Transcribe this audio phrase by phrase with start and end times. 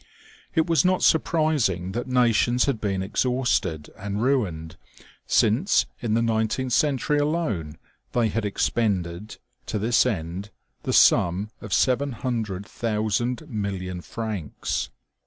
[0.55, 4.75] It was not surprising that nations had been exhausted and ruined,
[5.27, 7.77] since in the nineteenth century alone
[8.13, 9.37] they had expended,
[9.67, 10.49] to this end,
[10.81, 14.89] the sum of 700,000 million francs.